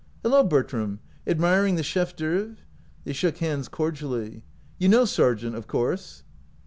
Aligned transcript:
"Hello, 0.23 0.43
Bertram! 0.43 0.99
admiring 1.27 1.75
the 1.75 1.83
chef 1.83 2.15
d'oeuvre?" 2.15 2.57
They 3.03 3.13
shook 3.13 3.37
hands 3.37 3.67
cordially. 3.67 4.41
"You 4.79 4.89
know 4.89 5.05
Sargent, 5.05 5.55
of 5.55 5.67
course?" 5.67 6.23